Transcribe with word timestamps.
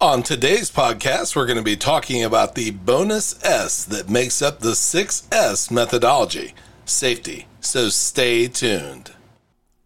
On 0.00 0.22
today's 0.22 0.70
podcast, 0.70 1.34
we're 1.34 1.44
going 1.44 1.58
to 1.58 1.62
be 1.64 1.74
talking 1.74 2.22
about 2.22 2.54
the 2.54 2.70
bonus 2.70 3.36
S 3.44 3.84
that 3.86 4.08
makes 4.08 4.40
up 4.40 4.60
the 4.60 4.74
6S 4.74 5.72
methodology 5.72 6.54
safety. 6.84 7.48
So 7.58 7.88
stay 7.88 8.46
tuned. 8.46 9.10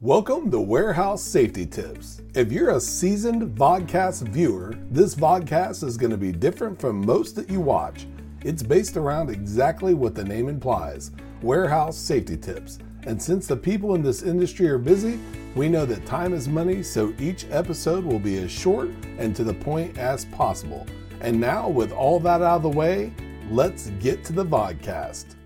Welcome 0.00 0.50
to 0.50 0.58
Warehouse 0.58 1.22
Safety 1.22 1.64
Tips. 1.64 2.22
If 2.34 2.50
you're 2.50 2.70
a 2.70 2.80
seasoned 2.80 3.56
vodcast 3.56 4.26
viewer, 4.26 4.74
this 4.90 5.14
vodcast 5.14 5.84
is 5.84 5.96
going 5.96 6.10
to 6.10 6.16
be 6.16 6.32
different 6.32 6.80
from 6.80 7.06
most 7.06 7.36
that 7.36 7.48
you 7.48 7.60
watch. 7.60 8.08
It's 8.42 8.64
based 8.64 8.96
around 8.96 9.30
exactly 9.30 9.94
what 9.94 10.16
the 10.16 10.24
name 10.24 10.48
implies 10.48 11.12
warehouse 11.40 11.96
safety 11.96 12.36
tips. 12.36 12.80
And 13.06 13.20
since 13.20 13.46
the 13.46 13.56
people 13.56 13.94
in 13.94 14.02
this 14.02 14.22
industry 14.22 14.68
are 14.68 14.78
busy, 14.78 15.18
we 15.54 15.68
know 15.68 15.86
that 15.86 16.04
time 16.06 16.32
is 16.34 16.48
money, 16.48 16.82
so 16.82 17.14
each 17.18 17.46
episode 17.50 18.04
will 18.04 18.18
be 18.18 18.38
as 18.38 18.50
short 18.50 18.90
and 19.18 19.34
to 19.36 19.44
the 19.44 19.54
point 19.54 19.96
as 19.98 20.26
possible. 20.26 20.86
And 21.20 21.40
now, 21.40 21.68
with 21.68 21.92
all 21.92 22.20
that 22.20 22.42
out 22.42 22.56
of 22.56 22.62
the 22.62 22.68
way, 22.68 23.12
let's 23.50 23.90
get 24.00 24.24
to 24.26 24.32
the 24.32 24.44
vodcast. 24.44 25.36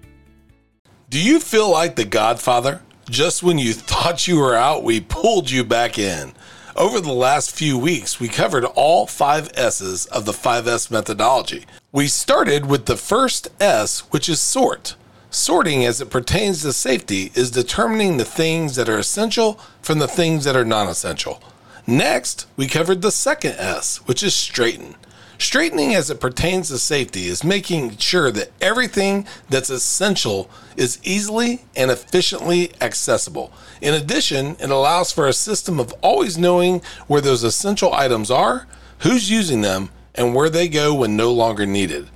Do 1.11 1.21
you 1.21 1.39
feel 1.39 1.71
like 1.71 1.97
the 1.97 2.05
Godfather? 2.05 2.83
Just 3.09 3.43
when 3.43 3.59
you 3.59 3.73
thought 3.73 4.27
you 4.27 4.39
were 4.39 4.55
out, 4.55 4.83
we 4.83 5.01
pulled 5.01 5.51
you 5.51 5.63
back 5.65 5.99
in. 5.99 6.33
Over 6.77 7.01
the 7.01 7.13
last 7.13 7.55
few 7.55 7.79
weeks, 7.79 8.19
we 8.19 8.27
covered 8.27 8.65
all 8.65 9.07
five 9.07 9.49
S's 9.55 10.07
of 10.07 10.25
the 10.25 10.33
5S 10.33 10.91
methodology. 10.91 11.67
We 11.93 12.09
started 12.09 12.67
with 12.67 12.87
the 12.87 12.97
first 12.97 13.49
S, 13.61 14.01
which 14.11 14.29
is 14.29 14.41
sort. 14.41 14.97
Sorting, 15.35 15.85
as 15.85 16.01
it 16.01 16.11
pertains 16.11 16.63
to 16.63 16.73
safety, 16.73 17.33
is 17.35 17.51
determining 17.51 18.19
the 18.19 18.25
things 18.25 18.77
that 18.77 18.89
are 18.89 18.99
essential 18.99 19.59
from 19.83 19.99
the 19.99 20.07
things 20.07 20.45
that 20.45 20.55
are 20.55 20.65
non 20.65 20.87
essential. 20.87 21.43
Next, 21.89 22.47
we 22.57 22.69
covered 22.69 23.03
the 23.03 23.11
second 23.11 23.57
S, 23.59 23.97
which 24.07 24.23
is 24.23 24.33
straighten. 24.33 24.95
Straightening, 25.37 25.93
as 25.93 26.09
it 26.09 26.21
pertains 26.21 26.69
to 26.69 26.79
safety, 26.79 27.27
is 27.27 27.43
making 27.43 27.97
sure 27.97 28.31
that 28.31 28.53
everything 28.61 29.27
that's 29.51 29.71
essential 29.71 30.49
is 30.77 31.01
easily 31.03 31.65
and 31.75 31.91
efficiently 31.91 32.71
accessible. 32.81 33.53
In 33.81 33.93
addition, 33.93 34.55
it 34.61 34.71
allows 34.71 35.11
for 35.11 35.27
a 35.27 35.33
system 35.33 35.81
of 35.81 35.93
always 36.01 36.39
knowing 36.39 36.81
where 37.09 37.21
those 37.21 37.43
essential 37.43 37.93
items 37.93 38.31
are, 38.31 38.69
who's 38.99 39.33
using 39.33 39.63
them, 39.63 39.91
and 40.15 40.33
where 40.33 40.49
they 40.49 40.69
go 40.69 40.95
when 40.95 41.17
no 41.17 41.33
longer 41.33 41.67
needed. 41.67 42.09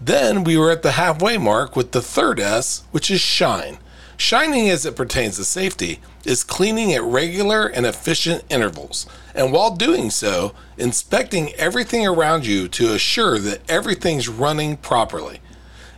Then 0.00 0.44
we 0.44 0.56
were 0.56 0.70
at 0.70 0.82
the 0.82 0.92
halfway 0.92 1.38
mark 1.38 1.76
with 1.76 1.92
the 1.92 2.02
third 2.02 2.40
S, 2.40 2.84
which 2.90 3.10
is 3.10 3.20
shine. 3.20 3.78
Shining, 4.16 4.70
as 4.70 4.86
it 4.86 4.96
pertains 4.96 5.36
to 5.36 5.44
safety, 5.44 6.00
is 6.24 6.44
cleaning 6.44 6.92
at 6.92 7.02
regular 7.02 7.66
and 7.66 7.84
efficient 7.84 8.44
intervals, 8.48 9.06
and 9.34 9.52
while 9.52 9.74
doing 9.74 10.10
so, 10.10 10.54
inspecting 10.78 11.52
everything 11.54 12.06
around 12.06 12.46
you 12.46 12.68
to 12.68 12.94
assure 12.94 13.38
that 13.38 13.68
everything's 13.68 14.28
running 14.28 14.76
properly. 14.76 15.40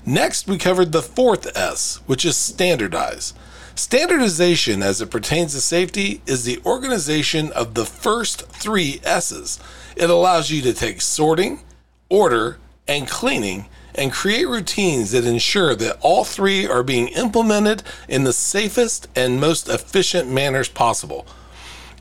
Next, 0.04 0.46
we 0.46 0.56
covered 0.56 0.92
the 0.92 1.02
fourth 1.02 1.56
S, 1.56 2.00
which 2.06 2.24
is 2.24 2.36
standardize. 2.36 3.34
Standardization, 3.74 4.82
as 4.82 5.02
it 5.02 5.10
pertains 5.10 5.52
to 5.52 5.60
safety, 5.60 6.22
is 6.26 6.44
the 6.44 6.60
organization 6.64 7.52
of 7.52 7.74
the 7.74 7.84
first 7.84 8.46
three 8.48 9.00
S's. 9.04 9.60
It 9.96 10.08
allows 10.08 10.50
you 10.50 10.62
to 10.62 10.72
take 10.72 11.02
sorting, 11.02 11.60
order, 12.08 12.58
and 12.88 13.06
cleaning 13.06 13.66
and 13.96 14.12
create 14.12 14.46
routines 14.46 15.10
that 15.12 15.24
ensure 15.24 15.74
that 15.74 15.98
all 16.00 16.24
three 16.24 16.66
are 16.66 16.82
being 16.82 17.08
implemented 17.08 17.82
in 18.08 18.24
the 18.24 18.32
safest 18.32 19.08
and 19.16 19.40
most 19.40 19.68
efficient 19.68 20.30
manners 20.30 20.68
possible. 20.68 21.26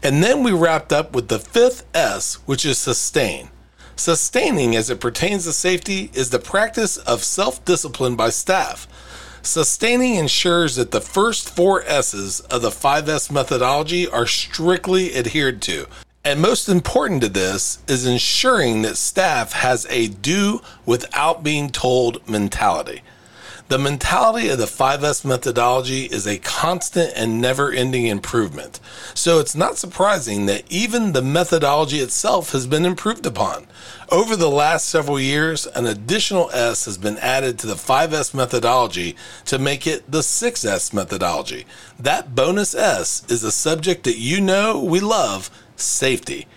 And 0.03 0.23
then 0.23 0.43
we 0.43 0.51
wrapped 0.51 0.93
up 0.93 1.13
with 1.13 1.29
the 1.29 1.39
fifth 1.39 1.85
S, 1.95 2.35
which 2.45 2.65
is 2.65 2.77
sustain. 2.77 3.49
Sustaining, 3.95 4.75
as 4.75 4.89
it 4.89 4.99
pertains 4.99 5.45
to 5.45 5.53
safety, 5.53 6.11
is 6.13 6.29
the 6.29 6.39
practice 6.39 6.97
of 6.97 7.23
self 7.23 7.63
discipline 7.63 8.15
by 8.15 8.29
staff. 8.29 8.87
Sustaining 9.41 10.15
ensures 10.15 10.75
that 10.75 10.91
the 10.91 10.99
first 10.99 11.49
four 11.49 11.83
S's 11.83 12.39
of 12.41 12.63
the 12.63 12.71
5S 12.71 13.31
methodology 13.31 14.07
are 14.07 14.25
strictly 14.25 15.15
adhered 15.15 15.61
to, 15.63 15.87
and 16.25 16.41
most 16.41 16.67
important 16.67 17.21
to 17.21 17.29
this 17.29 17.77
is 17.87 18.07
ensuring 18.07 18.81
that 18.81 18.97
staff 18.97 19.53
has 19.53 19.85
a 19.91 20.07
do 20.07 20.59
without 20.83 21.43
being 21.43 21.69
told 21.69 22.27
mentality. 22.27 23.03
The 23.67 23.77
mentality 23.79 24.49
of 24.49 24.57
the 24.59 24.65
5S 24.65 25.25
methodology 25.25 26.05
is 26.05 26.27
a 26.27 26.37
constant 26.37 27.13
and 27.15 27.41
never 27.41 27.71
ending 27.71 28.05
improvement. 28.05 28.79
So 29.15 29.39
it's 29.39 29.55
not 29.55 29.77
surprising 29.77 30.45
that 30.45 30.63
even 30.69 31.13
the 31.13 31.23
methodology 31.23 31.97
itself 31.97 32.51
has 32.51 32.67
been 32.67 32.85
improved 32.85 33.25
upon. 33.25 33.65
Over 34.11 34.35
the 34.35 34.51
last 34.51 34.87
several 34.87 35.19
years, 35.19 35.65
an 35.65 35.87
additional 35.87 36.51
S 36.51 36.85
has 36.85 36.99
been 36.99 37.17
added 37.17 37.57
to 37.59 37.67
the 37.67 37.73
5S 37.73 38.35
methodology 38.35 39.15
to 39.45 39.57
make 39.57 39.87
it 39.87 40.11
the 40.11 40.19
6S 40.19 40.93
methodology. 40.93 41.65
That 41.97 42.35
bonus 42.35 42.75
S 42.75 43.23
is 43.29 43.43
a 43.43 43.51
subject 43.51 44.03
that 44.03 44.17
you 44.17 44.41
know 44.41 44.79
we 44.79 44.99
love 44.99 45.49
safety. 45.75 46.47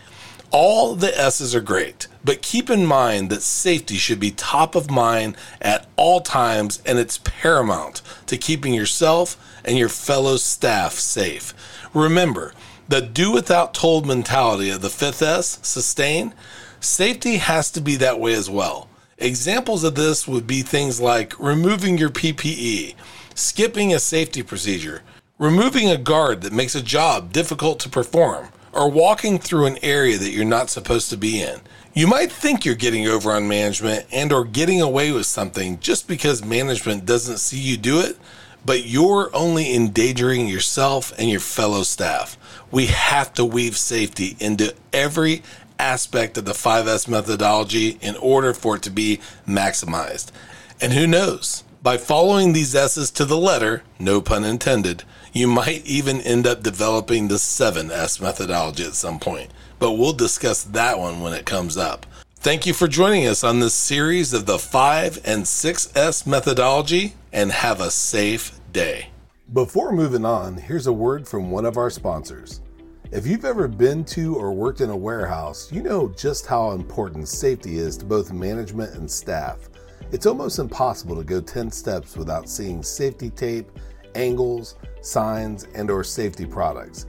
All 0.51 0.95
the 0.95 1.17
S's 1.19 1.55
are 1.55 1.61
great, 1.61 2.09
but 2.25 2.41
keep 2.41 2.71
in 2.71 2.87
mind 2.87 3.29
that 3.29 3.43
safety 3.43 3.97
should 3.97 4.19
be 4.19 4.31
top 4.31 4.75
of 4.75 4.91
mind 4.91 5.37
at 5.61 5.87
all 5.97 6.23
times 6.23 6.83
and 6.87 6.99
it's 6.99 7.21
paramount 7.23 8.01
to 8.27 8.39
keeping 8.39 8.73
yourself 8.73 9.37
and 9.62 9.77
your 9.77 9.91
fellow 9.91 10.39
staff 10.39 10.95
safe. 10.95 11.53
Remember, 11.93 12.55
the 12.89 13.03
do 13.03 13.31
without 13.31 13.75
told 13.75 14.06
mentality 14.06 14.71
of 14.71 14.81
the 14.81 14.89
fifth 14.89 15.21
S, 15.21 15.59
sustain, 15.61 16.33
safety 16.81 17.37
has 17.37 17.71
to 17.73 17.83
be 17.83 17.97
that 17.97 18.19
way 18.19 18.33
as 18.33 18.49
well. 18.49 18.89
Examples 19.19 19.85
of 19.85 19.97
this 19.97 20.27
would 20.27 20.47
be 20.47 20.62
things 20.62 20.99
like 20.99 21.39
removing 21.39 21.99
your 21.99 22.09
PPE, 22.09 22.95
skipping 23.35 23.93
a 23.93 23.99
safety 23.99 24.43
procedure, 24.43 25.03
removing 25.39 25.91
a 25.91 25.99
guard 25.99 26.41
that 26.41 26.53
makes 26.55 26.75
a 26.75 26.83
job 26.83 27.35
difficult 27.35 27.81
to 27.81 27.91
perform 27.91 28.49
or 28.78 28.89
walking 28.89 29.41
through 29.41 29.66
an 29.66 29.77
area 29.83 30.16
that 30.16 30.31
you're 30.31 30.44
not 30.44 30.71
supposed 30.71 31.11
to 31.11 31.16
be 31.16 31.43
in. 31.43 31.61
You 31.94 32.06
might 32.06 32.31
think 32.31 32.65
you're 32.65 32.77
getting 32.77 33.09
over 33.09 33.33
on 33.33 33.49
management 33.49 34.06
and 34.12 34.33
or 34.33 34.44
getting 34.44 34.81
away 34.81 35.11
with 35.11 35.27
something 35.27 35.81
just 35.81 36.06
because 36.06 36.44
management 36.44 37.05
doesn't 37.05 37.38
see 37.38 37.59
you 37.59 37.77
do 37.77 37.99
it, 37.99 38.17
but 38.65 38.87
you're 38.87 39.34
only 39.34 39.75
endangering 39.75 40.47
yourself 40.47 41.12
and 41.19 41.28
your 41.28 41.41
fellow 41.41 41.83
staff. 41.83 42.38
We 42.71 42.87
have 42.87 43.34
to 43.34 43.44
weave 43.44 43.77
safety 43.77 44.37
into 44.38 44.75
every 44.93 45.43
aspect 45.81 46.38
of 46.38 46.44
the 46.44 46.53
5S 46.53 47.09
methodology 47.09 47.99
in 48.00 48.15
order 48.17 48.55
for 48.55 48.77
it 48.77 48.83
to 48.83 48.91
be 48.91 49.19
maximized. 49.44 50.31
And 50.81 50.93
who 50.93 51.09
knows, 51.09 51.65
by 51.88 51.97
following 51.97 52.53
these 52.53 52.75
S's 52.75 53.10
to 53.10 53.25
the 53.25 53.38
letter, 53.38 53.82
no 53.99 54.21
pun 54.21 54.44
intended, 54.44 55.04
you 55.32 55.49
might 55.49 55.87
even 55.87 56.21
end 56.21 56.47
up 56.47 56.62
developing 56.62 57.28
the 57.28 57.37
7S 57.37 58.21
methodology 58.21 58.84
at 58.84 58.93
some 58.93 59.19
point, 59.19 59.50
but 59.78 59.93
we'll 59.93 60.12
discuss 60.12 60.65
that 60.65 60.99
one 60.99 61.22
when 61.22 61.32
it 61.32 61.47
comes 61.47 61.78
up. 61.78 62.04
Thank 62.37 62.66
you 62.66 62.75
for 62.75 62.88
joining 62.88 63.26
us 63.26 63.43
on 63.43 63.60
this 63.60 63.72
series 63.72 64.34
of 64.34 64.44
the 64.44 64.59
5 64.59 65.22
and 65.25 65.44
6S 65.44 66.26
methodology, 66.26 67.15
and 67.32 67.53
have 67.53 67.81
a 67.81 67.91
safe 67.91 68.60
day. 68.70 69.09
Before 69.55 69.91
moving 69.91 70.26
on, 70.26 70.59
here's 70.59 70.88
a 70.88 70.93
word 70.93 71.26
from 71.26 71.50
one 71.50 71.65
of 71.65 71.78
our 71.78 71.88
sponsors. 71.88 72.60
If 73.12 73.26
you've 73.26 73.47
ever 73.47 73.66
been 73.66 74.05
to 74.12 74.37
or 74.37 74.53
worked 74.53 74.82
in 74.82 74.91
a 74.91 74.94
warehouse, 74.94 75.72
you 75.72 75.82
know 75.82 76.10
just 76.19 76.44
how 76.44 76.72
important 76.72 77.28
safety 77.28 77.78
is 77.78 77.97
to 77.97 78.05
both 78.05 78.31
management 78.31 78.94
and 78.94 79.10
staff. 79.10 79.70
It's 80.11 80.25
almost 80.25 80.59
impossible 80.59 81.17
to 81.17 81.25
go 81.25 81.39
10 81.39 81.71
steps 81.71 82.17
without 82.17 82.49
seeing 82.49 82.83
safety 82.83 83.29
tape, 83.29 83.71
angles, 84.15 84.77
signs, 85.03 85.65
and 85.75 85.91
or 85.91 86.03
safety 86.03 86.47
products. 86.47 87.05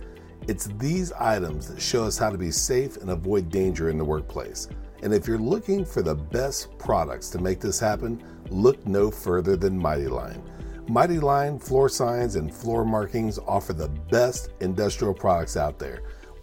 It's 0.49 0.67
these 0.77 1.13
items 1.13 1.69
that 1.69 1.81
show 1.81 2.03
us 2.03 2.17
how 2.17 2.29
to 2.29 2.37
be 2.37 2.51
safe 2.51 2.97
and 2.97 3.11
avoid 3.11 3.49
danger 3.49 3.89
in 3.89 3.97
the 3.97 4.03
workplace. 4.03 4.67
And 5.01 5.13
if 5.13 5.27
you're 5.27 5.37
looking 5.37 5.85
for 5.85 6.01
the 6.01 6.15
best 6.15 6.77
products 6.77 7.29
to 7.29 7.39
make 7.39 7.61
this 7.61 7.79
happen, 7.79 8.21
look 8.49 8.85
no 8.85 9.09
further 9.09 9.55
than 9.55 9.79
Mighty 9.79 10.07
Line. 10.07 10.43
Mighty 10.89 11.19
Line 11.19 11.57
floor 11.57 11.87
signs 11.87 12.35
and 12.35 12.53
floor 12.53 12.83
markings 12.83 13.39
offer 13.47 13.71
the 13.71 13.87
best 13.87 14.49
industrial 14.59 15.13
products 15.13 15.55
out 15.55 15.79
there. 15.79 16.01